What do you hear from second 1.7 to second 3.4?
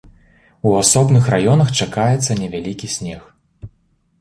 чакаецца невялікі снег.